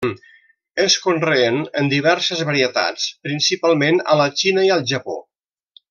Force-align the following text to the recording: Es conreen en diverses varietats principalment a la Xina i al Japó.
Es 0.83 0.95
conreen 1.03 1.59
en 1.81 1.91
diverses 1.91 2.41
varietats 2.49 3.05
principalment 3.29 4.03
a 4.15 4.17
la 4.23 4.27
Xina 4.43 4.65
i 4.71 4.73
al 4.79 4.87
Japó. 4.95 5.21